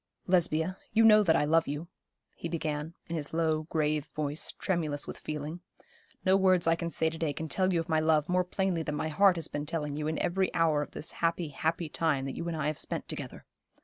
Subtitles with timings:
[0.25, 1.87] 'Lesbia, you know that I love you,'
[2.35, 5.59] he began, in his low, grave voice, tremulous with feeling.
[6.25, 8.81] 'No words I can say to day can tell you of my love more plainly
[8.81, 12.25] than my heart has been telling you in every hour of this happy, happy time
[12.25, 13.45] that you and I have spent together.